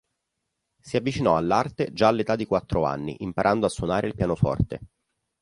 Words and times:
Si 0.79 0.97
avvicinò 0.97 1.37
all'arte 1.37 1.93
già 1.93 2.07
all'età 2.07 2.35
di 2.35 2.47
quattro 2.47 2.85
anni 2.85 3.17
imparando 3.19 3.67
a 3.67 3.69
suonare 3.69 4.07
il 4.07 4.15
pianoforte. 4.15 4.79